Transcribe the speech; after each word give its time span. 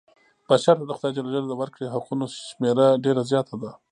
بشر 0.47 0.75
ته 0.79 0.85
د 0.87 0.91
خدای 0.97 1.11
ج 1.15 1.19
د 1.51 1.53
ورکړي 1.61 1.85
حقونو 1.93 2.25
شمېره 2.47 2.87
ډېره 3.03 3.21
زیاته 3.31 3.55
ده. 3.61 3.71